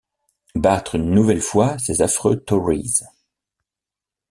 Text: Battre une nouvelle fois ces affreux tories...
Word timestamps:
Battre 0.55 0.95
une 0.95 1.11
nouvelle 1.11 1.43
fois 1.43 1.77
ces 1.77 2.01
affreux 2.01 2.39
tories... 2.43 3.01